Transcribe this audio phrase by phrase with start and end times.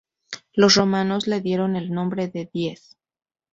[0.55, 2.97] Los romanos le dieron el nombre de Dies.